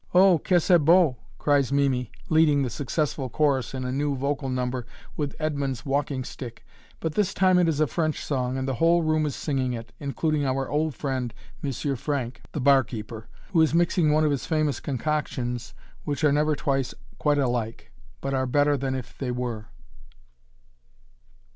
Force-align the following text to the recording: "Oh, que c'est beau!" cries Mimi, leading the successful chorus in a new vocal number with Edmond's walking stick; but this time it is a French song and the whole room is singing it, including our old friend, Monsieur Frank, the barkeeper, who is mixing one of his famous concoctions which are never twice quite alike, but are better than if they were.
"Oh, 0.15 0.39
que 0.39 0.57
c'est 0.59 0.79
beau!" 0.83 1.17
cries 1.37 1.71
Mimi, 1.71 2.11
leading 2.27 2.63
the 2.63 2.71
successful 2.71 3.29
chorus 3.29 3.75
in 3.75 3.85
a 3.85 3.91
new 3.91 4.15
vocal 4.15 4.49
number 4.49 4.83
with 5.15 5.35
Edmond's 5.39 5.85
walking 5.85 6.23
stick; 6.23 6.65
but 6.99 7.13
this 7.13 7.35
time 7.35 7.59
it 7.59 7.67
is 7.69 7.79
a 7.79 7.85
French 7.85 8.25
song 8.25 8.57
and 8.57 8.67
the 8.67 8.73
whole 8.73 9.03
room 9.03 9.27
is 9.27 9.35
singing 9.35 9.73
it, 9.73 9.91
including 9.99 10.43
our 10.43 10.67
old 10.67 10.95
friend, 10.95 11.35
Monsieur 11.61 11.95
Frank, 11.95 12.41
the 12.51 12.59
barkeeper, 12.59 13.27
who 13.51 13.61
is 13.61 13.75
mixing 13.75 14.11
one 14.11 14.25
of 14.25 14.31
his 14.31 14.47
famous 14.47 14.79
concoctions 14.79 15.75
which 16.03 16.23
are 16.23 16.31
never 16.31 16.55
twice 16.55 16.95
quite 17.19 17.37
alike, 17.37 17.91
but 18.21 18.33
are 18.33 18.47
better 18.47 18.75
than 18.75 18.95
if 18.95 19.15
they 19.15 19.29
were. 19.29 19.67